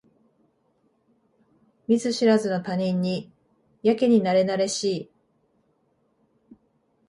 [1.87, 3.31] 見ず知らずの他人に
[3.83, 5.11] やけになれなれし
[6.51, 6.55] い